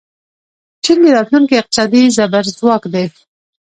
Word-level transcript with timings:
چین 0.83 0.97
د 1.03 1.05
راتلونکي 1.17 1.55
اقتصادي 1.57 2.03
زبرځواک 2.17 2.83
دی. 2.93 3.05